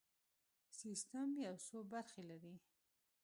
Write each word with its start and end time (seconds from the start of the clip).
سیستم 0.79 1.29
یو 1.45 1.55
څو 1.67 1.77
برخې 1.91 2.21
لري. 2.29 2.55